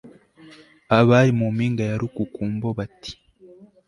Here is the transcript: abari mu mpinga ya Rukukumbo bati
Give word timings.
abari 0.97 1.31
mu 1.39 1.47
mpinga 1.55 1.83
ya 1.89 1.95
Rukukumbo 2.01 2.67
bati 2.77 3.11